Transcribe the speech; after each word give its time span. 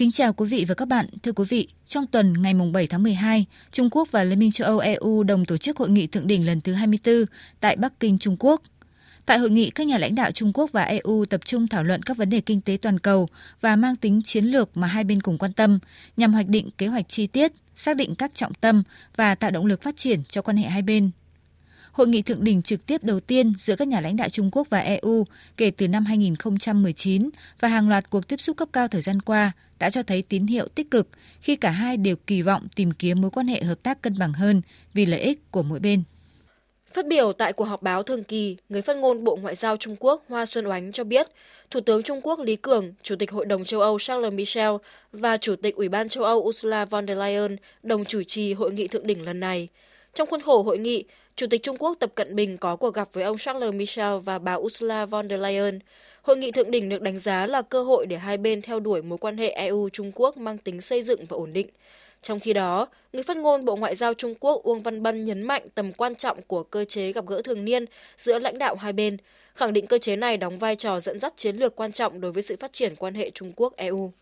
Kính 0.00 0.12
chào 0.12 0.32
quý 0.32 0.46
vị 0.46 0.64
và 0.68 0.74
các 0.74 0.88
bạn. 0.88 1.06
Thưa 1.22 1.32
quý 1.32 1.44
vị, 1.48 1.68
trong 1.86 2.06
tuần 2.06 2.42
ngày 2.42 2.54
7 2.72 2.86
tháng 2.86 3.02
12, 3.02 3.44
Trung 3.70 3.88
Quốc 3.90 4.08
và 4.10 4.24
Liên 4.24 4.38
minh 4.38 4.50
châu 4.50 4.68
Âu 4.68 4.78
EU 4.78 5.22
đồng 5.22 5.44
tổ 5.44 5.56
chức 5.56 5.76
hội 5.76 5.90
nghị 5.90 6.06
thượng 6.06 6.26
đỉnh 6.26 6.46
lần 6.46 6.60
thứ 6.60 6.72
24 6.72 7.24
tại 7.60 7.76
Bắc 7.76 8.00
Kinh, 8.00 8.18
Trung 8.18 8.36
Quốc. 8.38 8.62
Tại 9.26 9.38
hội 9.38 9.50
nghị, 9.50 9.70
các 9.70 9.86
nhà 9.86 9.98
lãnh 9.98 10.14
đạo 10.14 10.30
Trung 10.30 10.52
Quốc 10.54 10.72
và 10.72 10.82
EU 10.82 11.24
tập 11.24 11.40
trung 11.44 11.68
thảo 11.68 11.84
luận 11.84 12.02
các 12.02 12.16
vấn 12.16 12.30
đề 12.30 12.40
kinh 12.40 12.60
tế 12.60 12.78
toàn 12.82 12.98
cầu 12.98 13.28
và 13.60 13.76
mang 13.76 13.96
tính 13.96 14.22
chiến 14.22 14.44
lược 14.44 14.76
mà 14.76 14.86
hai 14.86 15.04
bên 15.04 15.20
cùng 15.20 15.38
quan 15.38 15.52
tâm, 15.52 15.78
nhằm 16.16 16.32
hoạch 16.32 16.48
định 16.48 16.70
kế 16.78 16.86
hoạch 16.86 17.08
chi 17.08 17.26
tiết, 17.26 17.52
xác 17.76 17.96
định 17.96 18.14
các 18.14 18.34
trọng 18.34 18.54
tâm 18.54 18.82
và 19.16 19.34
tạo 19.34 19.50
động 19.50 19.66
lực 19.66 19.82
phát 19.82 19.96
triển 19.96 20.22
cho 20.28 20.42
quan 20.42 20.56
hệ 20.56 20.68
hai 20.68 20.82
bên. 20.82 21.10
Hội 21.92 22.08
nghị 22.08 22.22
thượng 22.22 22.44
đỉnh 22.44 22.62
trực 22.62 22.86
tiếp 22.86 23.04
đầu 23.04 23.20
tiên 23.20 23.52
giữa 23.58 23.76
các 23.76 23.88
nhà 23.88 24.00
lãnh 24.00 24.16
đạo 24.16 24.28
Trung 24.28 24.50
Quốc 24.52 24.70
và 24.70 24.78
EU 24.78 25.24
kể 25.56 25.70
từ 25.70 25.88
năm 25.88 26.04
2019 26.04 27.30
và 27.60 27.68
hàng 27.68 27.88
loạt 27.88 28.10
cuộc 28.10 28.28
tiếp 28.28 28.40
xúc 28.40 28.56
cấp 28.56 28.68
cao 28.72 28.88
thời 28.88 29.00
gian 29.00 29.20
qua 29.22 29.52
đã 29.78 29.90
cho 29.90 30.02
thấy 30.02 30.22
tín 30.22 30.46
hiệu 30.46 30.68
tích 30.74 30.90
cực 30.90 31.08
khi 31.40 31.56
cả 31.56 31.70
hai 31.70 31.96
đều 31.96 32.16
kỳ 32.16 32.42
vọng 32.42 32.68
tìm 32.76 32.92
kiếm 32.92 33.20
mối 33.20 33.30
quan 33.30 33.46
hệ 33.46 33.62
hợp 33.62 33.82
tác 33.82 34.02
cân 34.02 34.18
bằng 34.18 34.32
hơn 34.32 34.62
vì 34.94 35.06
lợi 35.06 35.20
ích 35.20 35.50
của 35.50 35.62
mỗi 35.62 35.80
bên. 35.80 36.02
Phát 36.94 37.06
biểu 37.06 37.32
tại 37.32 37.52
cuộc 37.52 37.64
họp 37.64 37.82
báo 37.82 38.02
thường 38.02 38.24
kỳ, 38.24 38.56
người 38.68 38.82
phát 38.82 38.96
ngôn 38.96 39.24
Bộ 39.24 39.36
Ngoại 39.36 39.54
giao 39.54 39.76
Trung 39.76 39.96
Quốc 40.00 40.24
Hoa 40.28 40.46
Xuân 40.46 40.66
Oánh 40.66 40.92
cho 40.92 41.04
biết, 41.04 41.26
Thủ 41.70 41.80
tướng 41.80 42.02
Trung 42.02 42.20
Quốc 42.22 42.38
Lý 42.38 42.56
Cường, 42.56 42.92
Chủ 43.02 43.16
tịch 43.16 43.30
Hội 43.30 43.46
đồng 43.46 43.64
châu 43.64 43.80
Âu 43.80 43.98
Charles 43.98 44.32
Michel 44.32 44.70
và 45.12 45.36
Chủ 45.36 45.56
tịch 45.56 45.76
Ủy 45.76 45.88
ban 45.88 46.08
châu 46.08 46.24
Âu 46.24 46.38
Ursula 46.38 46.84
von 46.84 47.06
der 47.06 47.18
Leyen 47.18 47.56
đồng 47.82 48.04
chủ 48.04 48.22
trì 48.22 48.52
hội 48.52 48.72
nghị 48.72 48.88
thượng 48.88 49.06
đỉnh 49.06 49.22
lần 49.22 49.40
này. 49.40 49.68
Trong 50.14 50.28
khuôn 50.28 50.40
khổ 50.40 50.62
hội 50.62 50.78
nghị, 50.78 51.04
Chủ 51.36 51.46
tịch 51.46 51.62
Trung 51.62 51.76
Quốc 51.76 51.96
Tập 52.00 52.10
Cận 52.14 52.36
Bình 52.36 52.58
có 52.58 52.76
cuộc 52.76 52.94
gặp 52.94 53.08
với 53.12 53.24
ông 53.24 53.38
Charles 53.38 53.74
Michel 53.74 54.18
và 54.24 54.38
bà 54.38 54.54
Ursula 54.54 55.06
von 55.06 55.28
der 55.28 55.40
Leyen. 55.40 55.78
Hội 56.22 56.36
nghị 56.36 56.50
thượng 56.50 56.70
đỉnh 56.70 56.88
được 56.88 57.02
đánh 57.02 57.18
giá 57.18 57.46
là 57.46 57.62
cơ 57.62 57.82
hội 57.82 58.06
để 58.06 58.16
hai 58.16 58.36
bên 58.36 58.62
theo 58.62 58.80
đuổi 58.80 59.02
mối 59.02 59.18
quan 59.18 59.36
hệ 59.36 59.50
EU-Trung 59.50 60.12
Quốc 60.14 60.36
mang 60.36 60.58
tính 60.58 60.80
xây 60.80 61.02
dựng 61.02 61.26
và 61.28 61.36
ổn 61.36 61.52
định. 61.52 61.66
Trong 62.22 62.40
khi 62.40 62.52
đó, 62.52 62.88
người 63.12 63.22
phát 63.22 63.36
ngôn 63.36 63.64
Bộ 63.64 63.76
Ngoại 63.76 63.94
giao 63.94 64.14
Trung 64.14 64.34
Quốc 64.40 64.62
Uông 64.62 64.82
Văn 64.82 65.02
Bân 65.02 65.24
nhấn 65.24 65.42
mạnh 65.42 65.62
tầm 65.74 65.92
quan 65.92 66.14
trọng 66.14 66.42
của 66.42 66.62
cơ 66.62 66.84
chế 66.84 67.12
gặp 67.12 67.26
gỡ 67.26 67.42
thường 67.42 67.64
niên 67.64 67.84
giữa 68.16 68.38
lãnh 68.38 68.58
đạo 68.58 68.74
hai 68.74 68.92
bên, 68.92 69.16
khẳng 69.54 69.72
định 69.72 69.86
cơ 69.86 69.98
chế 69.98 70.16
này 70.16 70.36
đóng 70.36 70.58
vai 70.58 70.76
trò 70.76 71.00
dẫn 71.00 71.20
dắt 71.20 71.32
chiến 71.36 71.56
lược 71.56 71.76
quan 71.76 71.92
trọng 71.92 72.20
đối 72.20 72.32
với 72.32 72.42
sự 72.42 72.56
phát 72.60 72.72
triển 72.72 72.96
quan 72.96 73.14
hệ 73.14 73.30
Trung 73.30 73.52
Quốc-EU. 73.56 74.12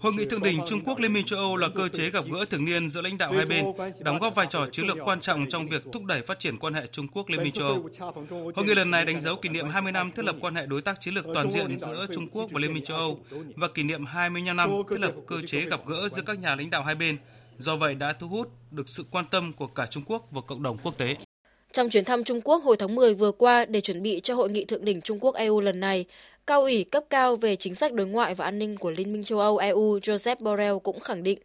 Hội 0.00 0.12
nghị 0.12 0.24
thượng 0.24 0.42
đỉnh 0.42 0.60
Trung 0.66 0.80
Quốc 0.84 0.98
Liên 0.98 1.12
minh 1.12 1.24
châu 1.24 1.38
Âu 1.38 1.56
là 1.56 1.68
cơ 1.74 1.88
chế 1.88 2.10
gặp 2.10 2.24
gỡ 2.32 2.44
thường 2.44 2.64
niên 2.64 2.88
giữa 2.88 3.00
lãnh 3.00 3.18
đạo 3.18 3.32
hai 3.32 3.46
bên, 3.46 3.64
đóng 4.00 4.18
góp 4.18 4.34
vai 4.34 4.46
trò 4.50 4.66
chiến 4.72 4.86
lược 4.86 4.96
quan 5.04 5.20
trọng 5.20 5.46
trong 5.48 5.68
việc 5.68 5.82
thúc 5.92 6.04
đẩy 6.04 6.22
phát 6.22 6.38
triển 6.38 6.58
quan 6.58 6.74
hệ 6.74 6.86
Trung 6.86 7.08
Quốc 7.08 7.28
Liên 7.28 7.42
minh 7.42 7.52
châu 7.52 7.66
Âu. 7.66 7.88
Hội 8.54 8.66
nghị 8.66 8.74
lần 8.74 8.90
này 8.90 9.04
đánh 9.04 9.20
dấu 9.20 9.36
kỷ 9.36 9.48
niệm 9.48 9.68
20 9.68 9.92
năm 9.92 10.12
thiết 10.12 10.24
lập 10.24 10.36
quan 10.40 10.54
hệ 10.54 10.66
đối 10.66 10.82
tác 10.82 11.00
chiến 11.00 11.14
lược 11.14 11.24
toàn 11.34 11.50
diện 11.50 11.78
giữa 11.78 12.06
Trung 12.14 12.28
Quốc 12.28 12.50
và 12.52 12.60
Liên 12.60 12.74
minh 12.74 12.84
châu 12.84 12.96
Âu 12.96 13.20
và 13.56 13.68
kỷ 13.68 13.82
niệm 13.82 14.06
25 14.06 14.56
năm 14.56 14.70
thiết 14.90 15.00
lập 15.00 15.12
cơ 15.26 15.36
chế 15.46 15.60
gặp 15.60 15.80
gỡ 15.86 16.08
giữa 16.08 16.22
các 16.22 16.38
nhà 16.38 16.54
lãnh 16.54 16.70
đạo 16.70 16.82
hai 16.82 16.94
bên. 16.94 17.18
Do 17.58 17.76
vậy 17.76 17.94
đã 17.94 18.12
thu 18.12 18.28
hút 18.28 18.50
được 18.70 18.88
sự 18.88 19.04
quan 19.10 19.24
tâm 19.30 19.52
của 19.52 19.66
cả 19.66 19.86
Trung 19.86 20.02
Quốc 20.06 20.28
và 20.30 20.40
cộng 20.40 20.62
đồng 20.62 20.78
quốc 20.78 20.98
tế. 20.98 21.16
Trong 21.74 21.90
chuyến 21.90 22.04
thăm 22.04 22.24
Trung 22.24 22.40
Quốc 22.40 22.64
hồi 22.64 22.76
tháng 22.76 22.94
10 22.94 23.14
vừa 23.14 23.32
qua 23.32 23.64
để 23.64 23.80
chuẩn 23.80 24.02
bị 24.02 24.20
cho 24.20 24.34
hội 24.34 24.50
nghị 24.50 24.64
thượng 24.64 24.84
đỉnh 24.84 25.00
Trung 25.00 25.18
Quốc 25.20 25.34
EU 25.34 25.60
lần 25.60 25.80
này, 25.80 26.04
Cao 26.46 26.60
ủy 26.60 26.84
cấp 26.84 27.04
cao 27.10 27.36
về 27.36 27.56
chính 27.56 27.74
sách 27.74 27.92
đối 27.92 28.06
ngoại 28.06 28.34
và 28.34 28.44
an 28.44 28.58
ninh 28.58 28.76
của 28.76 28.90
Liên 28.90 29.12
minh 29.12 29.24
châu 29.24 29.38
Âu 29.38 29.56
EU 29.56 29.98
Joseph 29.98 30.36
Borrell 30.40 30.76
cũng 30.82 31.00
khẳng 31.00 31.22
định. 31.22 31.38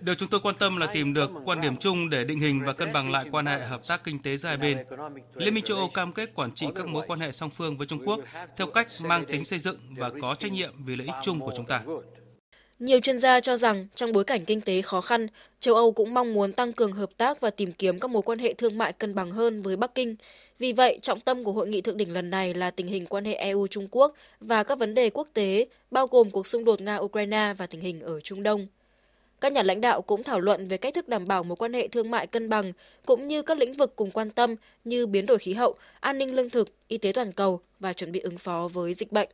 Điều 0.00 0.14
chúng 0.14 0.28
tôi 0.30 0.40
quan 0.42 0.54
tâm 0.58 0.76
là 0.76 0.86
tìm 0.86 1.14
được 1.14 1.30
quan 1.44 1.60
điểm 1.60 1.76
chung 1.76 2.10
để 2.10 2.24
định 2.24 2.40
hình 2.40 2.62
và 2.66 2.72
cân 2.72 2.92
bằng 2.92 3.10
lại 3.10 3.24
quan 3.32 3.46
hệ 3.46 3.60
hợp 3.60 3.80
tác 3.88 4.04
kinh 4.04 4.22
tế 4.22 4.36
giữa 4.36 4.48
hai 4.48 4.56
bên. 4.56 4.78
Liên 5.34 5.54
minh 5.54 5.64
châu 5.64 5.76
Âu 5.76 5.88
cam 5.88 6.12
kết 6.12 6.34
quản 6.34 6.54
trị 6.54 6.66
các 6.74 6.86
mối 6.86 7.04
quan 7.06 7.20
hệ 7.20 7.32
song 7.32 7.50
phương 7.50 7.78
với 7.78 7.86
Trung 7.86 8.02
Quốc 8.06 8.20
theo 8.56 8.66
cách 8.66 8.86
mang 9.02 9.24
tính 9.24 9.44
xây 9.44 9.58
dựng 9.58 9.78
và 9.96 10.10
có 10.22 10.34
trách 10.34 10.52
nhiệm 10.52 10.84
vì 10.84 10.96
lợi 10.96 11.06
ích 11.06 11.16
chung 11.22 11.40
của 11.40 11.52
chúng 11.56 11.66
ta. 11.66 11.82
Nhiều 12.80 13.00
chuyên 13.00 13.18
gia 13.18 13.40
cho 13.40 13.56
rằng 13.56 13.86
trong 13.94 14.12
bối 14.12 14.24
cảnh 14.24 14.44
kinh 14.44 14.60
tế 14.60 14.82
khó 14.82 15.00
khăn, 15.00 15.26
châu 15.60 15.74
Âu 15.74 15.92
cũng 15.92 16.14
mong 16.14 16.34
muốn 16.34 16.52
tăng 16.52 16.72
cường 16.72 16.92
hợp 16.92 17.10
tác 17.16 17.40
và 17.40 17.50
tìm 17.50 17.72
kiếm 17.72 18.00
các 18.00 18.10
mối 18.10 18.22
quan 18.22 18.38
hệ 18.38 18.54
thương 18.54 18.78
mại 18.78 18.92
cân 18.92 19.14
bằng 19.14 19.30
hơn 19.30 19.62
với 19.62 19.76
Bắc 19.76 19.94
Kinh. 19.94 20.16
Vì 20.58 20.72
vậy, 20.72 20.98
trọng 21.02 21.20
tâm 21.20 21.44
của 21.44 21.52
hội 21.52 21.68
nghị 21.68 21.80
thượng 21.80 21.96
đỉnh 21.96 22.12
lần 22.12 22.30
này 22.30 22.54
là 22.54 22.70
tình 22.70 22.86
hình 22.86 23.06
quan 23.06 23.24
hệ 23.24 23.34
EU-Trung 23.34 23.88
Quốc 23.90 24.14
và 24.40 24.62
các 24.62 24.78
vấn 24.78 24.94
đề 24.94 25.10
quốc 25.10 25.28
tế, 25.34 25.66
bao 25.90 26.06
gồm 26.06 26.30
cuộc 26.30 26.46
xung 26.46 26.64
đột 26.64 26.80
Nga-Ukraine 26.80 27.54
và 27.54 27.66
tình 27.66 27.80
hình 27.80 28.00
ở 28.00 28.20
Trung 28.20 28.42
Đông. 28.42 28.66
Các 29.40 29.52
nhà 29.52 29.62
lãnh 29.62 29.80
đạo 29.80 30.02
cũng 30.02 30.22
thảo 30.22 30.40
luận 30.40 30.68
về 30.68 30.76
cách 30.76 30.94
thức 30.94 31.08
đảm 31.08 31.26
bảo 31.26 31.42
mối 31.42 31.56
quan 31.56 31.72
hệ 31.72 31.88
thương 31.88 32.10
mại 32.10 32.26
cân 32.26 32.48
bằng, 32.48 32.72
cũng 33.06 33.28
như 33.28 33.42
các 33.42 33.58
lĩnh 33.58 33.76
vực 33.76 33.96
cùng 33.96 34.10
quan 34.10 34.30
tâm 34.30 34.54
như 34.84 35.06
biến 35.06 35.26
đổi 35.26 35.38
khí 35.38 35.54
hậu, 35.54 35.74
an 36.00 36.18
ninh 36.18 36.34
lương 36.34 36.50
thực, 36.50 36.68
y 36.88 36.98
tế 36.98 37.12
toàn 37.12 37.32
cầu 37.32 37.60
và 37.80 37.92
chuẩn 37.92 38.12
bị 38.12 38.20
ứng 38.20 38.38
phó 38.38 38.68
với 38.72 38.94
dịch 38.94 39.12
bệnh. 39.12 39.28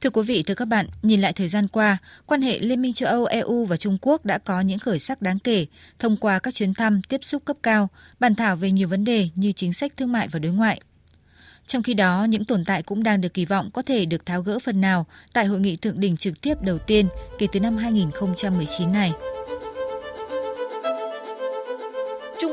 Thưa 0.00 0.10
quý 0.10 0.22
vị, 0.22 0.42
thưa 0.42 0.54
các 0.54 0.64
bạn, 0.64 0.86
nhìn 1.02 1.20
lại 1.20 1.32
thời 1.32 1.48
gian 1.48 1.68
qua, 1.68 1.98
quan 2.26 2.42
hệ 2.42 2.58
Liên 2.58 2.82
minh 2.82 2.92
châu 2.92 3.08
Âu, 3.08 3.24
EU 3.24 3.64
và 3.64 3.76
Trung 3.76 3.98
Quốc 4.00 4.24
đã 4.24 4.38
có 4.38 4.60
những 4.60 4.78
khởi 4.78 4.98
sắc 4.98 5.22
đáng 5.22 5.38
kể 5.38 5.66
thông 5.98 6.16
qua 6.16 6.38
các 6.38 6.54
chuyến 6.54 6.74
thăm, 6.74 7.02
tiếp 7.02 7.24
xúc 7.24 7.44
cấp 7.44 7.56
cao, 7.62 7.88
bàn 8.20 8.34
thảo 8.34 8.56
về 8.56 8.70
nhiều 8.70 8.88
vấn 8.88 9.04
đề 9.04 9.28
như 9.34 9.52
chính 9.52 9.72
sách 9.72 9.96
thương 9.96 10.12
mại 10.12 10.28
và 10.28 10.38
đối 10.38 10.52
ngoại. 10.52 10.80
Trong 11.66 11.82
khi 11.82 11.94
đó, 11.94 12.26
những 12.28 12.44
tồn 12.44 12.64
tại 12.64 12.82
cũng 12.82 13.02
đang 13.02 13.20
được 13.20 13.34
kỳ 13.34 13.44
vọng 13.44 13.70
có 13.70 13.82
thể 13.82 14.04
được 14.04 14.26
tháo 14.26 14.42
gỡ 14.42 14.58
phần 14.58 14.80
nào 14.80 15.06
tại 15.34 15.46
hội 15.46 15.60
nghị 15.60 15.76
thượng 15.76 16.00
đỉnh 16.00 16.16
trực 16.16 16.40
tiếp 16.40 16.54
đầu 16.62 16.78
tiên 16.78 17.08
kể 17.38 17.46
từ 17.52 17.60
năm 17.60 17.76
2019 17.76 18.92
này. 18.92 19.12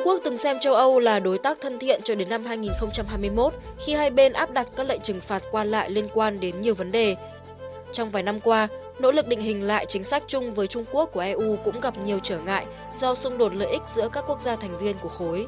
Quốc 0.06 0.22
từng 0.24 0.38
xem 0.38 0.60
châu 0.60 0.74
Âu 0.74 1.00
là 1.00 1.20
đối 1.20 1.38
tác 1.38 1.58
thân 1.62 1.80
thiện 1.80 2.02
cho 2.04 2.16
đến 2.16 2.30
năm 2.30 2.46
2021 2.46 3.54
khi 3.86 3.94
hai 3.94 4.12
bên 4.12 4.34
áp 4.34 4.52
đặt 4.52 4.68
các 4.76 4.88
lệnh 4.88 5.02
trừng 5.02 5.22
phạt 5.22 5.44
qua 5.52 5.64
lại 5.64 5.90
liên 5.90 6.08
quan 6.14 6.40
đến 6.40 6.62
nhiều 6.62 6.76
vấn 6.76 6.92
đề 6.92 7.16
trong 7.94 8.10
vài 8.10 8.24
năm 8.24 8.40
qua, 8.40 8.68
nỗ 9.00 9.12
lực 9.12 9.28
định 9.28 9.42
hình 9.42 9.64
lại 9.64 9.86
chính 9.90 10.04
sách 10.04 10.24
chung 10.28 10.54
với 10.54 10.68
Trung 10.68 10.86
Quốc 10.92 11.10
của 11.14 11.20
EU 11.20 11.58
cũng 11.64 11.80
gặp 11.80 11.94
nhiều 12.06 12.20
trở 12.24 12.40
ngại 12.40 12.66
do 12.98 13.16
xung 13.16 13.38
đột 13.38 13.56
lợi 13.56 13.70
ích 13.70 13.82
giữa 13.88 14.10
các 14.10 14.24
quốc 14.28 14.42
gia 14.42 14.56
thành 14.56 14.78
viên 14.78 14.96
của 14.98 15.10
khối. 15.10 15.48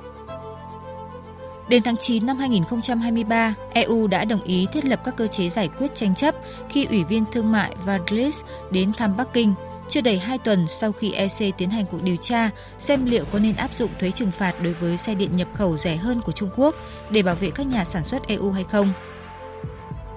Đến 1.69 1.83
tháng 1.83 1.97
9 1.97 2.25
năm 2.25 2.37
2023, 2.37 3.53
EU 3.73 4.07
đã 4.07 4.25
đồng 4.25 4.43
ý 4.43 4.67
thiết 4.73 4.85
lập 4.85 4.99
các 5.05 5.17
cơ 5.17 5.27
chế 5.27 5.49
giải 5.49 5.69
quyết 5.79 5.95
tranh 5.95 6.15
chấp 6.15 6.35
khi 6.69 6.85
Ủy 6.85 7.03
viên 7.03 7.23
Thương 7.31 7.51
mại 7.51 7.71
Vadlis 7.85 8.41
đến 8.71 8.93
thăm 8.93 9.17
Bắc 9.17 9.33
Kinh, 9.33 9.53
chưa 9.89 10.01
đầy 10.01 10.17
2 10.17 10.37
tuần 10.37 10.67
sau 10.67 10.91
khi 10.91 11.11
EC 11.11 11.57
tiến 11.57 11.69
hành 11.69 11.85
cuộc 11.91 12.03
điều 12.03 12.15
tra 12.15 12.49
xem 12.79 13.05
liệu 13.05 13.25
có 13.31 13.39
nên 13.39 13.55
áp 13.55 13.75
dụng 13.75 13.91
thuế 13.99 14.11
trừng 14.11 14.31
phạt 14.31 14.53
đối 14.63 14.73
với 14.73 14.97
xe 14.97 15.15
điện 15.15 15.35
nhập 15.35 15.47
khẩu 15.53 15.77
rẻ 15.77 15.95
hơn 15.95 16.21
của 16.21 16.31
Trung 16.31 16.49
Quốc 16.55 16.75
để 17.09 17.21
bảo 17.21 17.35
vệ 17.35 17.49
các 17.55 17.67
nhà 17.67 17.83
sản 17.83 18.03
xuất 18.03 18.27
EU 18.27 18.51
hay 18.51 18.63
không. 18.63 18.89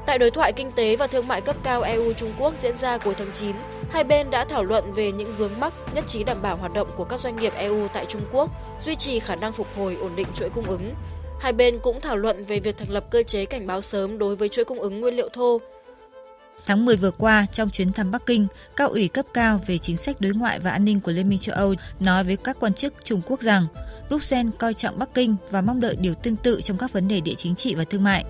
Tại 0.07 0.19
đối 0.19 0.31
thoại 0.31 0.53
kinh 0.53 0.73
tế 0.73 0.97
và 0.97 1.07
thương 1.07 1.29
mại 1.29 1.41
cấp 1.41 1.57
cao 1.63 1.83
EU 1.83 2.13
Trung 2.13 2.33
Quốc 2.39 2.57
diễn 2.57 2.79
ra 2.79 2.99
cuối 2.99 3.15
tháng 3.19 3.33
9, 3.33 3.57
hai 3.91 4.05
bên 4.05 4.31
đã 4.31 4.45
thảo 4.45 4.65
luận 4.65 4.93
về 4.93 5.13
những 5.13 5.35
vướng 5.37 5.61
mắc, 5.61 5.73
nhất 5.95 6.05
trí 6.07 6.25
đảm 6.25 6.43
bảo 6.43 6.57
hoạt 6.57 6.73
động 6.73 6.89
của 6.97 7.05
các 7.05 7.21
doanh 7.21 7.37
nghiệp 7.37 7.53
EU 7.57 7.89
tại 7.89 8.07
Trung 8.09 8.23
Quốc, 8.33 8.51
duy 8.85 8.97
trì 8.97 9.21
khả 9.21 9.37
năng 9.37 9.53
phục 9.53 9.67
hồi 9.77 9.97
ổn 10.01 10.17
định 10.17 10.27
chuỗi 10.35 10.51
cung 10.51 10.65
ứng. 10.65 10.95
Hai 11.41 11.53
bên 11.53 11.79
cũng 11.79 12.01
thảo 12.01 12.17
luận 12.17 12.45
về 12.45 12.61
việc 12.61 12.79
thành 12.79 12.91
lập 12.91 13.05
cơ 13.11 13.23
chế 13.23 13.45
cảnh 13.45 13.67
báo 13.67 13.81
sớm 13.81 14.19
đối 14.19 14.37
với 14.37 14.49
chuỗi 14.49 14.65
cung 14.65 14.81
ứng 14.81 15.01
nguyên 15.01 15.15
liệu 15.15 15.29
thô. 15.29 15.61
Tháng 16.67 16.85
10 16.85 16.97
vừa 16.97 17.11
qua, 17.11 17.47
trong 17.53 17.71
chuyến 17.71 17.93
thăm 17.93 18.11
Bắc 18.11 18.27
Kinh, 18.27 18.47
cao 18.77 18.89
ủy 18.89 19.09
cấp 19.09 19.27
cao 19.35 19.61
về 19.67 19.79
chính 19.79 19.97
sách 19.97 20.21
đối 20.21 20.33
ngoại 20.33 20.61
và 20.61 20.71
an 20.71 20.85
ninh 20.85 21.01
của 21.01 21.13
Liên 21.13 21.29
minh 21.29 21.39
châu 21.39 21.57
Âu 21.57 21.75
nói 22.01 22.25
với 22.25 22.37
các 22.37 22.57
quan 22.61 22.75
chức 22.75 23.05
Trung 23.05 23.23
Quốc 23.27 23.41
rằng 23.41 23.67
Bruxelles 24.09 24.55
coi 24.59 24.75
trọng 24.75 24.99
Bắc 24.99 25.15
Kinh 25.15 25.37
và 25.51 25.61
mong 25.61 25.81
đợi 25.81 25.97
điều 25.97 26.15
tương 26.15 26.37
tự 26.37 26.61
trong 26.61 26.79
các 26.79 26.93
vấn 26.93 27.09
đề 27.09 27.21
địa 27.21 27.35
chính 27.35 27.55
trị 27.55 27.75
và 27.75 27.85
thương 27.85 28.05
mại. 28.05 28.25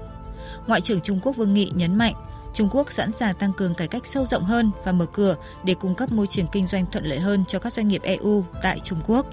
Ngoại 0.67 0.81
trưởng 0.81 1.01
Trung 1.01 1.21
Quốc 1.23 1.37
Vương 1.37 1.55
Nghị 1.55 1.71
nhấn 1.75 1.99
mạnh, 1.99 2.15
Trung 2.55 2.69
Quốc 2.73 2.93
sẵn 2.93 3.13
sàng 3.13 3.35
tăng 3.35 3.53
cường 3.53 3.75
cải 3.75 3.89
cách 3.89 4.07
sâu 4.07 4.27
rộng 4.27 4.45
hơn 4.45 4.71
và 4.85 4.93
mở 4.93 5.07
cửa 5.07 5.37
để 5.65 5.75
cung 5.75 5.95
cấp 5.95 6.13
môi 6.13 6.27
trường 6.27 6.47
kinh 6.53 6.67
doanh 6.67 6.87
thuận 6.93 7.05
lợi 7.05 7.19
hơn 7.19 7.45
cho 7.49 7.59
các 7.59 7.73
doanh 7.73 7.89
nghiệp 7.89 8.03
EU 8.03 8.45
tại 8.63 8.81
Trung 8.85 9.01
Quốc. 9.07 9.27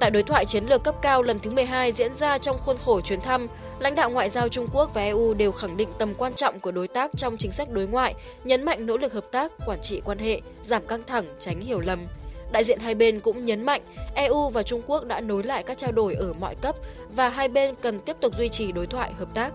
Tại 0.00 0.10
đối 0.10 0.22
thoại 0.22 0.46
chiến 0.46 0.64
lược 0.66 0.84
cấp 0.84 0.94
cao 1.02 1.22
lần 1.22 1.38
thứ 1.38 1.50
12 1.50 1.92
diễn 1.92 2.14
ra 2.14 2.38
trong 2.38 2.58
khuôn 2.58 2.76
khổ 2.84 3.00
chuyến 3.00 3.20
thăm, 3.20 3.46
lãnh 3.78 3.94
đạo 3.94 4.10
ngoại 4.10 4.28
giao 4.28 4.48
Trung 4.48 4.68
Quốc 4.72 4.94
và 4.94 5.02
EU 5.02 5.34
đều 5.34 5.52
khẳng 5.52 5.76
định 5.76 5.88
tầm 5.98 6.14
quan 6.14 6.34
trọng 6.34 6.60
của 6.60 6.70
đối 6.70 6.88
tác 6.88 7.10
trong 7.16 7.36
chính 7.36 7.52
sách 7.52 7.70
đối 7.70 7.86
ngoại, 7.86 8.14
nhấn 8.44 8.64
mạnh 8.64 8.86
nỗ 8.86 8.96
lực 8.96 9.12
hợp 9.12 9.24
tác, 9.32 9.52
quản 9.66 9.80
trị 9.80 10.00
quan 10.04 10.18
hệ, 10.18 10.40
giảm 10.62 10.86
căng 10.86 11.02
thẳng, 11.06 11.24
tránh 11.40 11.60
hiểu 11.60 11.80
lầm. 11.80 12.06
Đại 12.52 12.64
diện 12.64 12.80
hai 12.80 12.94
bên 12.94 13.20
cũng 13.20 13.44
nhấn 13.44 13.66
mạnh 13.66 13.82
EU 14.14 14.48
và 14.48 14.62
Trung 14.62 14.82
Quốc 14.86 15.04
đã 15.04 15.20
nối 15.20 15.42
lại 15.42 15.62
các 15.62 15.78
trao 15.78 15.92
đổi 15.92 16.14
ở 16.14 16.32
mọi 16.32 16.54
cấp 16.54 16.76
và 17.16 17.28
hai 17.28 17.48
bên 17.48 17.74
cần 17.82 18.00
tiếp 18.00 18.16
tục 18.20 18.34
duy 18.38 18.48
trì 18.48 18.72
đối 18.72 18.86
thoại 18.86 19.12
hợp 19.18 19.34
tác. 19.34 19.52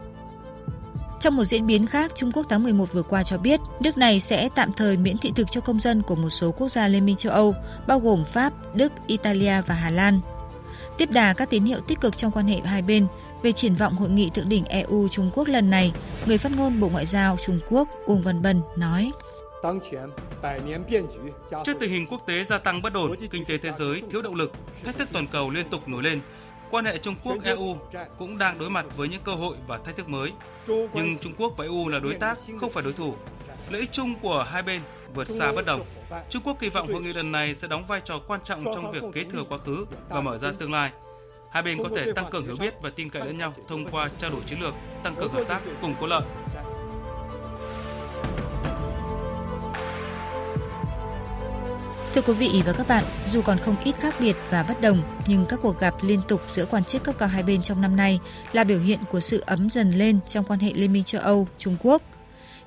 Trong 1.20 1.36
một 1.36 1.44
diễn 1.44 1.68
biến 1.68 1.88
khác, 1.88 2.12
Trung 2.16 2.32
Quốc 2.32 2.46
tháng 2.50 2.64
11 2.64 2.94
vừa 2.94 3.04
qua 3.04 3.24
cho 3.24 3.38
biết 3.38 3.60
nước 3.80 3.98
này 3.98 4.20
sẽ 4.20 4.50
tạm 4.56 4.74
thời 4.74 4.98
miễn 4.98 5.18
thị 5.18 5.32
thực 5.36 5.52
cho 5.52 5.62
công 5.62 5.80
dân 5.80 6.02
của 6.02 6.16
một 6.16 6.30
số 6.30 6.52
quốc 6.52 6.70
gia 6.70 6.88
Liên 6.88 7.06
minh 7.06 7.16
châu 7.16 7.34
Âu, 7.34 7.56
bao 7.88 8.00
gồm 8.00 8.26
Pháp, 8.26 8.54
Đức, 8.76 8.92
Italia 9.08 9.62
và 9.68 9.76
Hà 9.76 9.90
Lan. 9.90 10.20
Tiếp 10.98 11.12
đà 11.12 11.34
các 11.34 11.50
tín 11.50 11.66
hiệu 11.66 11.80
tích 11.88 12.02
cực 12.02 12.18
trong 12.18 12.32
quan 12.32 12.48
hệ 12.48 12.60
hai 12.60 12.82
bên 12.82 13.08
về 13.44 13.52
triển 13.52 13.76
vọng 13.76 13.96
hội 13.96 14.10
nghị 14.10 14.30
thượng 14.30 14.50
đỉnh 14.50 14.66
EU 14.66 15.08
Trung 15.08 15.32
Quốc 15.34 15.48
lần 15.48 15.70
này, 15.70 15.94
người 16.26 16.38
phát 16.38 16.52
ngôn 16.52 16.80
Bộ 16.80 16.90
Ngoại 16.90 17.06
giao 17.06 17.38
Trung 17.46 17.60
Quốc 17.70 17.88
Uông 18.06 18.22
Văn 18.22 18.42
Bân 18.42 18.62
nói: 18.78 19.12
Trước 21.66 21.78
tình 21.80 21.90
hình 21.90 22.08
quốc 22.08 22.22
tế 22.28 22.44
gia 22.44 22.58
tăng 22.58 22.82
bất 22.82 22.94
ổn, 22.94 23.16
kinh 23.32 23.46
tế 23.46 23.58
thế 23.58 23.72
giới 23.72 24.02
thiếu 24.12 24.22
động 24.22 24.36
lực, 24.36 24.52
thách 24.84 24.98
thức 24.98 25.10
toàn 25.12 25.28
cầu 25.28 25.50
liên 25.50 25.70
tục 25.70 25.88
nổi 25.88 26.04
lên, 26.04 26.22
quan 26.72 26.86
hệ 26.86 26.98
Trung 26.98 27.16
Quốc 27.24 27.38
EU 27.44 27.78
cũng 28.18 28.38
đang 28.38 28.60
đối 28.60 28.70
mặt 28.70 28.86
với 28.98 29.08
những 29.08 29.22
cơ 29.24 29.32
hội 29.32 29.56
và 29.68 29.78
thách 29.78 29.96
thức 29.96 30.10
mới. 30.10 30.32
Nhưng 30.68 31.18
Trung 31.22 31.34
Quốc 31.38 31.54
và 31.58 31.64
EU 31.64 31.88
là 31.90 32.00
đối 32.00 32.14
tác, 32.14 32.38
không 32.60 32.72
phải 32.72 32.84
đối 32.84 32.94
thủ. 32.94 33.14
Lợi 33.70 33.82
ích 33.82 33.92
chung 33.92 34.16
của 34.22 34.46
hai 34.52 34.64
bên 34.64 34.82
vượt 35.14 35.30
xa 35.30 35.52
bất 35.52 35.66
đồng. 35.66 35.86
Trung 36.30 36.42
Quốc 36.46 36.58
kỳ 36.60 36.70
vọng 36.70 36.94
hội 36.94 37.02
nghị 37.02 37.14
lần 37.14 37.32
này 37.32 37.56
sẽ 37.56 37.68
đóng 37.68 37.84
vai 37.88 38.02
trò 38.04 38.20
quan 38.28 38.40
trọng 38.44 38.64
trong 38.64 38.92
việc 38.92 39.04
kế 39.14 39.24
thừa 39.24 39.44
quá 39.50 39.58
khứ 39.58 39.86
và 40.10 40.22
mở 40.22 40.38
ra 40.38 40.52
tương 40.60 40.72
lai. 40.72 40.92
Hai 41.52 41.64
bên 41.64 41.84
có 41.84 41.90
thể 41.96 42.14
tăng 42.16 42.30
cường 42.32 42.46
hiểu 42.46 42.56
biết 42.60 42.74
và 42.82 42.90
tin 42.96 43.10
cậy 43.10 43.26
lẫn 43.26 43.38
nhau 43.38 43.54
thông 43.68 43.86
qua 43.90 44.10
trao 44.18 44.32
đổi 44.32 44.42
chiến 44.46 44.62
lược, 44.62 44.74
tăng 45.04 45.16
cường 45.16 45.34
hợp 45.34 45.44
tác 45.48 45.62
cùng 45.82 45.96
có 46.02 46.08
lợi. 46.08 46.22
Thưa 52.14 52.22
quý 52.22 52.34
vị 52.34 52.62
và 52.66 52.74
các 52.74 52.88
bạn, 52.88 53.04
dù 53.28 53.42
còn 53.42 53.58
không 53.58 53.76
ít 53.84 53.96
khác 54.00 54.16
biệt 54.20 54.36
và 54.50 54.64
bất 54.64 54.82
đồng, 54.82 55.02
nhưng 55.28 55.46
các 55.46 55.60
cuộc 55.62 55.80
gặp 55.80 55.94
liên 56.02 56.22
tục 56.28 56.42
giữa 56.50 56.66
quan 56.66 56.84
chức 56.84 57.04
cấp 57.04 57.16
cao 57.18 57.30
hai 57.30 57.44
bên 57.44 57.62
trong 57.62 57.82
năm 57.82 57.96
nay 57.96 58.20
là 58.54 58.64
biểu 58.64 58.80
hiện 58.80 59.00
của 59.12 59.20
sự 59.20 59.44
ấm 59.46 59.70
dần 59.70 59.92
lên 59.92 60.20
trong 60.28 60.46
quan 60.46 60.60
hệ 60.60 60.72
Liên 60.74 60.94
minh 60.94 61.04
châu 61.04 61.22
Âu, 61.22 61.48
Trung 61.58 61.78
Quốc. 61.84 62.02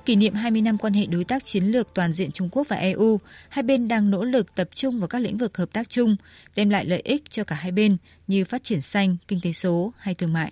Kỷ 0.09 0.15
niệm 0.15 0.33
20 0.33 0.61
năm 0.61 0.77
quan 0.77 0.93
hệ 0.93 1.05
đối 1.05 1.23
tác 1.23 1.45
chiến 1.45 1.63
lược 1.63 1.93
toàn 1.93 2.11
diện 2.11 2.31
Trung 2.31 2.49
Quốc 2.51 2.67
và 2.67 2.75
EU, 2.75 3.19
hai 3.49 3.63
bên 3.63 3.87
đang 3.87 4.09
nỗ 4.09 4.23
lực 4.23 4.55
tập 4.55 4.69
trung 4.73 4.99
vào 4.99 5.07
các 5.07 5.19
lĩnh 5.19 5.37
vực 5.37 5.57
hợp 5.57 5.73
tác 5.73 5.89
chung, 5.89 6.15
đem 6.55 6.69
lại 6.69 6.85
lợi 6.85 7.01
ích 7.03 7.29
cho 7.29 7.43
cả 7.43 7.55
hai 7.55 7.71
bên 7.71 7.97
như 8.27 8.45
phát 8.45 8.63
triển 8.63 8.81
xanh, 8.81 9.17
kinh 9.27 9.41
tế 9.41 9.51
số 9.51 9.93
hay 9.97 10.13
thương 10.13 10.33
mại. 10.33 10.51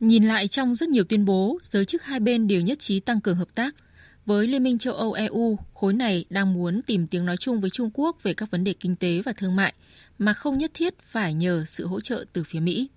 Nhìn 0.00 0.24
lại 0.24 0.48
trong 0.48 0.74
rất 0.74 0.88
nhiều 0.88 1.04
tuyên 1.04 1.24
bố, 1.24 1.58
giới 1.62 1.84
chức 1.84 2.02
hai 2.02 2.20
bên 2.20 2.48
đều 2.48 2.60
nhất 2.60 2.78
trí 2.78 3.00
tăng 3.00 3.20
cường 3.20 3.36
hợp 3.36 3.48
tác– 3.54 3.74
với 4.28 4.46
Liên 4.46 4.62
minh 4.62 4.78
châu 4.78 4.94
Âu 4.94 5.12
EU, 5.12 5.58
khối 5.74 5.92
này 5.92 6.24
đang 6.30 6.52
muốn 6.52 6.82
tìm 6.82 7.06
tiếng 7.06 7.24
nói 7.24 7.36
chung 7.36 7.60
với 7.60 7.70
Trung 7.70 7.90
Quốc 7.94 8.22
về 8.22 8.34
các 8.34 8.50
vấn 8.50 8.64
đề 8.64 8.74
kinh 8.80 8.96
tế 8.96 9.22
và 9.24 9.32
thương 9.36 9.56
mại, 9.56 9.74
mà 10.18 10.32
không 10.32 10.58
nhất 10.58 10.70
thiết 10.74 10.98
phải 11.00 11.34
nhờ 11.34 11.64
sự 11.66 11.86
hỗ 11.86 12.00
trợ 12.00 12.24
từ 12.32 12.44
phía 12.44 12.60
Mỹ. 12.60 12.88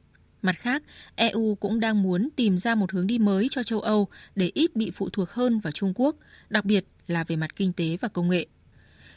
Mặt 0.42 0.56
khác, 0.60 0.84
EU 1.16 1.56
cũng 1.56 1.80
đang 1.80 2.02
muốn 2.02 2.30
tìm 2.36 2.58
ra 2.58 2.76
một 2.76 2.92
hướng 2.92 3.08
đi 3.08 3.20
mới 3.20 3.48
cho 3.52 3.64
châu 3.64 3.82
Âu 3.82 4.08
để 4.36 4.52
ít 4.54 4.76
bị 4.76 4.92
phụ 4.92 5.10
thuộc 5.10 5.30
hơn 5.30 5.60
vào 5.60 5.72
Trung 5.72 5.94
Quốc, 5.96 6.16
đặc 6.50 6.66
biệt 6.66 6.86
là 7.08 7.24
về 7.24 7.36
mặt 7.36 7.56
kinh 7.56 7.74
tế 7.74 7.98
và 8.02 8.08
công 8.08 8.30
nghệ. 8.30 8.46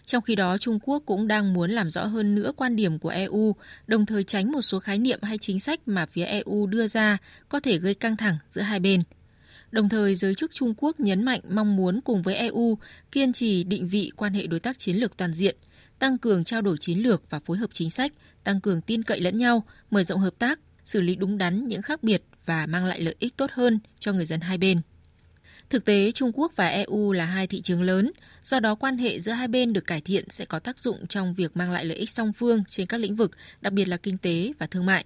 Trong 0.04 0.22
khi 0.22 0.34
đó, 0.34 0.58
Trung 0.58 0.78
Quốc 0.82 1.02
cũng 1.06 1.26
đang 1.26 1.52
muốn 1.54 1.70
làm 1.70 1.90
rõ 1.90 2.04
hơn 2.04 2.34
nữa 2.34 2.52
quan 2.56 2.76
điểm 2.76 2.98
của 2.98 3.08
EU, 3.08 3.54
đồng 3.86 4.06
thời 4.06 4.24
tránh 4.24 4.52
một 4.52 4.62
số 4.62 4.80
khái 4.80 4.98
niệm 4.98 5.18
hay 5.22 5.38
chính 5.38 5.60
sách 5.60 5.88
mà 5.88 6.06
phía 6.06 6.24
EU 6.24 6.66
đưa 6.66 6.86
ra 6.86 7.18
có 7.48 7.60
thể 7.60 7.78
gây 7.78 7.94
căng 7.94 8.16
thẳng 8.16 8.36
giữa 8.50 8.62
hai 8.62 8.80
bên– 8.80 9.02
Đồng 9.74 9.88
thời, 9.88 10.14
giới 10.14 10.34
chức 10.34 10.52
Trung 10.52 10.74
Quốc 10.76 11.00
nhấn 11.00 11.24
mạnh 11.24 11.40
mong 11.50 11.76
muốn 11.76 12.00
cùng 12.04 12.22
với 12.22 12.34
EU 12.34 12.78
kiên 13.12 13.32
trì 13.32 13.64
định 13.64 13.88
vị 13.88 14.10
quan 14.16 14.34
hệ 14.34 14.46
đối 14.46 14.60
tác 14.60 14.78
chiến 14.78 14.96
lược 14.96 15.16
toàn 15.16 15.32
diện, 15.32 15.56
tăng 15.98 16.18
cường 16.18 16.44
trao 16.44 16.62
đổi 16.62 16.76
chiến 16.80 16.98
lược 16.98 17.30
và 17.30 17.38
phối 17.38 17.56
hợp 17.56 17.70
chính 17.72 17.90
sách, 17.90 18.12
tăng 18.44 18.60
cường 18.60 18.80
tin 18.80 19.02
cậy 19.02 19.20
lẫn 19.20 19.36
nhau, 19.36 19.64
mở 19.90 20.02
rộng 20.02 20.20
hợp 20.20 20.34
tác, 20.38 20.60
xử 20.84 21.00
lý 21.00 21.14
đúng 21.16 21.38
đắn 21.38 21.68
những 21.68 21.82
khác 21.82 22.02
biệt 22.02 22.22
và 22.46 22.66
mang 22.66 22.84
lại 22.84 23.00
lợi 23.00 23.16
ích 23.18 23.36
tốt 23.36 23.50
hơn 23.52 23.78
cho 23.98 24.12
người 24.12 24.26
dân 24.26 24.40
hai 24.40 24.58
bên. 24.58 24.80
Thực 25.70 25.84
tế, 25.84 26.12
Trung 26.12 26.32
Quốc 26.34 26.52
và 26.56 26.68
EU 26.68 27.12
là 27.12 27.26
hai 27.26 27.46
thị 27.46 27.60
trường 27.60 27.82
lớn, 27.82 28.10
do 28.42 28.60
đó 28.60 28.74
quan 28.74 28.96
hệ 28.96 29.20
giữa 29.20 29.32
hai 29.32 29.48
bên 29.48 29.72
được 29.72 29.86
cải 29.86 30.00
thiện 30.00 30.24
sẽ 30.28 30.44
có 30.44 30.58
tác 30.58 30.78
dụng 30.78 31.06
trong 31.06 31.34
việc 31.34 31.56
mang 31.56 31.70
lại 31.70 31.84
lợi 31.84 31.96
ích 31.96 32.10
song 32.10 32.32
phương 32.32 32.64
trên 32.68 32.86
các 32.86 33.00
lĩnh 33.00 33.16
vực, 33.16 33.30
đặc 33.60 33.72
biệt 33.72 33.88
là 33.88 33.96
kinh 33.96 34.18
tế 34.18 34.52
và 34.58 34.66
thương 34.66 34.86
mại. 34.86 35.04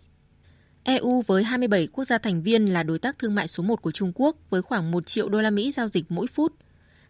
EU 0.85 1.23
với 1.27 1.45
27 1.45 1.87
quốc 1.87 2.05
gia 2.05 2.19
thành 2.19 2.43
viên 2.43 2.67
là 2.67 2.83
đối 2.83 2.99
tác 2.99 3.19
thương 3.19 3.35
mại 3.35 3.49
số 3.49 3.63
1 3.63 3.83
của 3.83 3.91
Trung 3.91 4.13
Quốc 4.15 4.37
với 4.51 4.63
khoảng 4.63 4.91
1 4.91 5.07
triệu 5.07 5.29
đô 5.29 5.41
la 5.41 5.51
Mỹ 5.51 5.73
giao 5.73 5.89
dịch 5.89 6.05
mỗi 6.09 6.27
phút. 6.27 6.55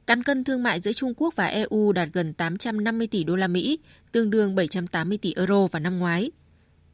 Cán 0.07 0.23
cân 0.23 0.45
thương 0.45 0.63
mại 0.63 0.81
giữa 0.81 0.93
Trung 0.93 1.15
Quốc 1.17 1.37
và 1.37 1.47
EU 1.47 1.93
đạt 1.93 2.09
gần 2.13 2.35
850 2.35 3.07
tỷ 3.07 3.25
đô 3.25 3.37
la 3.37 3.47
Mỹ, 3.47 3.79
tương 4.13 4.31
đương 4.31 4.55
780 4.55 5.19
tỷ 5.19 5.33
euro 5.37 5.67
vào 5.67 5.81
năm 5.81 5.99
ngoái. 5.99 6.31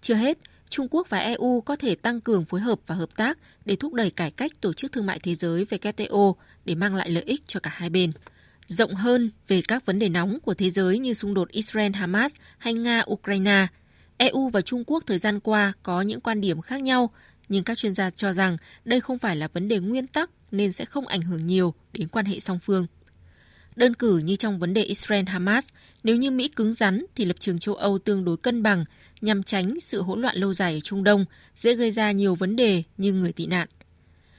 Chưa 0.00 0.14
hết, 0.14 0.38
Trung 0.74 0.88
Quốc 0.90 1.10
và 1.10 1.18
EU 1.18 1.60
có 1.60 1.76
thể 1.76 1.94
tăng 1.94 2.20
cường 2.20 2.44
phối 2.44 2.60
hợp 2.60 2.78
và 2.86 2.94
hợp 2.94 3.16
tác 3.16 3.38
để 3.64 3.76
thúc 3.76 3.94
đẩy 3.94 4.10
cải 4.10 4.30
cách 4.30 4.52
Tổ 4.60 4.72
chức 4.72 4.92
Thương 4.92 5.06
mại 5.06 5.18
Thế 5.18 5.34
giới 5.34 5.64
WTO 5.64 6.34
để 6.64 6.74
mang 6.74 6.94
lại 6.94 7.10
lợi 7.10 7.24
ích 7.24 7.42
cho 7.46 7.60
cả 7.60 7.70
hai 7.74 7.90
bên. 7.90 8.10
Rộng 8.66 8.94
hơn 8.94 9.30
về 9.48 9.62
các 9.68 9.86
vấn 9.86 9.98
đề 9.98 10.08
nóng 10.08 10.38
của 10.40 10.54
thế 10.54 10.70
giới 10.70 10.98
như 10.98 11.14
xung 11.14 11.34
đột 11.34 11.50
Israel-Hamas 11.50 12.28
hay 12.58 12.74
Nga-Ukraine– 12.74 13.66
EU 14.16 14.48
và 14.48 14.60
Trung 14.60 14.84
Quốc 14.86 15.04
thời 15.06 15.18
gian 15.18 15.40
qua 15.40 15.72
có 15.82 16.02
những 16.02 16.20
quan 16.20 16.40
điểm 16.40 16.60
khác 16.60 16.82
nhau, 16.82 17.10
nhưng 17.48 17.64
các 17.64 17.78
chuyên 17.78 17.94
gia 17.94 18.10
cho 18.10 18.32
rằng 18.32 18.56
đây 18.84 19.00
không 19.00 19.18
phải 19.18 19.36
là 19.36 19.48
vấn 19.48 19.68
đề 19.68 19.78
nguyên 19.78 20.06
tắc 20.06 20.30
nên 20.50 20.72
sẽ 20.72 20.84
không 20.84 21.06
ảnh 21.06 21.22
hưởng 21.22 21.46
nhiều 21.46 21.74
đến 21.92 22.08
quan 22.08 22.24
hệ 22.24 22.40
song 22.40 22.58
phương. 22.58 22.86
Đơn 23.76 23.94
cử 23.94 24.18
như 24.18 24.36
trong 24.36 24.58
vấn 24.58 24.74
đề 24.74 24.84
Israel-Hamas, 24.84 25.62
nếu 26.04 26.16
như 26.16 26.30
Mỹ 26.30 26.48
cứng 26.48 26.72
rắn 26.72 27.04
thì 27.14 27.24
lập 27.24 27.36
trường 27.38 27.58
châu 27.58 27.74
Âu 27.74 27.98
tương 27.98 28.24
đối 28.24 28.36
cân 28.36 28.62
bằng 28.62 28.84
nhằm 29.20 29.42
tránh 29.42 29.80
sự 29.80 30.02
hỗn 30.02 30.20
loạn 30.20 30.36
lâu 30.36 30.52
dài 30.52 30.74
ở 30.74 30.80
Trung 30.80 31.04
Đông, 31.04 31.24
dễ 31.54 31.74
gây 31.74 31.90
ra 31.90 32.12
nhiều 32.12 32.34
vấn 32.34 32.56
đề 32.56 32.82
như 32.96 33.12
người 33.12 33.32
tị 33.32 33.46
nạn. 33.46 33.68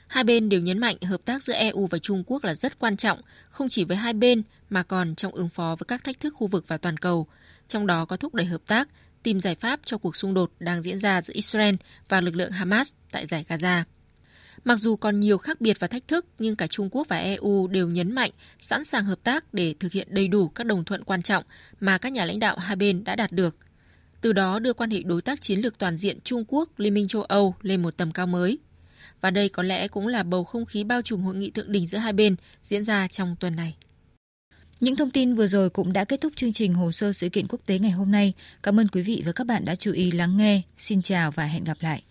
Hai 0.08 0.24
bên 0.24 0.50
đều 0.50 0.62
nhấn 0.62 0.80
mạnh 0.80 0.98
hợp 1.02 1.26
tác 1.26 1.44
giữa 1.44 1.54
EU 1.54 1.88
và 1.88 1.98
Trung 1.98 2.24
Quốc 2.28 2.44
là 2.44 2.54
rất 2.56 2.80
quan 2.80 2.98
trọng, 2.98 3.22
không 3.50 3.70
chỉ 3.70 3.84
với 3.84 3.98
hai 3.98 4.14
bên 4.14 4.44
mà 4.70 4.84
còn 4.84 5.16
trong 5.16 5.34
ứng 5.34 5.50
phó 5.50 5.76
với 5.80 5.86
các 5.88 6.04
thách 6.04 6.20
thức 6.20 6.34
khu 6.38 6.48
vực 6.48 6.68
và 6.68 6.78
toàn 6.78 6.98
cầu, 6.98 7.28
trong 7.68 7.88
đó 7.88 8.06
có 8.06 8.18
thúc 8.18 8.36
đẩy 8.36 8.46
hợp 8.46 8.62
tác 8.68 8.88
tìm 9.24 9.40
giải 9.40 9.56
pháp 9.56 9.80
cho 9.86 9.98
cuộc 9.98 10.16
xung 10.16 10.34
đột 10.34 10.52
đang 10.60 10.82
diễn 10.82 11.00
ra 11.00 11.22
giữa 11.22 11.34
Israel 11.34 11.76
và 12.10 12.22
lực 12.22 12.36
lượng 12.36 12.52
Hamas 12.52 12.94
tại 13.12 13.26
giải 13.26 13.46
Gaza. 13.48 13.84
Mặc 14.66 14.76
dù 14.76 14.96
còn 14.96 15.20
nhiều 15.20 15.38
khác 15.38 15.62
biệt 15.62 15.80
và 15.80 15.88
thách 15.88 16.08
thức, 16.08 16.26
nhưng 16.40 16.56
cả 16.56 16.68
Trung 16.68 16.90
Quốc 16.92 17.08
và 17.08 17.18
EU 17.18 17.68
đều 17.68 17.90
nhấn 17.90 18.12
mạnh 18.12 18.32
sẵn 18.60 18.84
sàng 18.84 19.06
hợp 19.06 19.24
tác 19.24 19.54
để 19.54 19.76
thực 19.80 19.92
hiện 19.92 20.08
đầy 20.12 20.28
đủ 20.28 20.48
các 20.48 20.64
đồng 20.64 20.84
thuận 20.84 21.04
quan 21.04 21.22
trọng 21.22 21.44
mà 21.80 21.98
các 21.98 22.12
nhà 22.12 22.26
lãnh 22.26 22.40
đạo 22.40 22.58
hai 22.58 22.76
bên 22.76 23.04
đã 23.04 23.16
đạt 23.16 23.32
được. 23.32 23.56
Từ 24.22 24.34
đó 24.34 24.60
đưa 24.60 24.74
quan 24.74 24.90
hệ 24.90 25.04
đối 25.04 25.22
tác 25.22 25.42
chiến 25.42 25.60
lược 25.60 25.78
toàn 25.78 25.98
diện 25.98 26.18
Trung 26.24 26.44
Quốc, 26.48 26.70
Liên 26.80 26.94
minh 26.94 27.08
châu 27.08 27.24
Âu 27.24 27.56
lên 27.62 27.82
một 27.82 27.98
tầm 27.98 28.12
cao 28.12 28.28
mới. 28.28 28.58
Và 29.22 29.32
đây 29.32 29.50
có 29.50 29.64
lẽ 29.64 29.88
cũng 29.88 30.08
là 30.08 30.24
bầu 30.24 30.44
không 30.44 30.66
khí 30.66 30.84
bao 30.84 31.02
trùm 31.02 31.22
hội 31.22 31.36
nghị 31.36 31.52
thượng 31.52 31.72
đỉnh 31.72 31.88
giữa 31.88 31.98
hai 31.98 32.14
bên 32.14 32.36
diễn 32.62 32.86
ra 32.86 33.08
trong 33.08 33.36
tuần 33.40 33.56
này. 33.56 33.76
Những 34.80 34.96
thông 34.96 35.12
tin 35.12 35.36
vừa 35.36 35.48
rồi 35.48 35.70
cũng 35.70 35.94
đã 35.94 36.06
kết 36.06 36.22
thúc 36.22 36.34
chương 36.36 36.54
trình 36.54 36.74
hồ 36.74 36.92
sơ 36.92 37.14
sự 37.14 37.30
kiện 37.30 37.48
quốc 37.48 37.60
tế 37.66 37.80
ngày 37.80 37.92
hôm 37.92 38.12
nay. 38.12 38.34
Cảm 38.64 38.80
ơn 38.80 38.88
quý 38.88 39.02
vị 39.02 39.24
và 39.26 39.32
các 39.32 39.48
bạn 39.48 39.66
đã 39.66 39.76
chú 39.76 39.92
ý 39.92 40.12
lắng 40.12 40.38
nghe. 40.38 40.62
Xin 40.78 41.02
chào 41.02 41.32
và 41.32 41.46
hẹn 41.46 41.64
gặp 41.64 41.78
lại. 41.80 42.04